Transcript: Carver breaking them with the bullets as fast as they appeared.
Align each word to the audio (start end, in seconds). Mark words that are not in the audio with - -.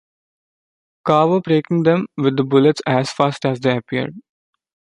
Carver 1.05 1.41
breaking 1.41 1.83
them 1.83 2.07
with 2.17 2.35
the 2.35 2.43
bullets 2.43 2.81
as 2.87 3.11
fast 3.13 3.45
as 3.45 3.59
they 3.59 3.77
appeared. 3.77 4.15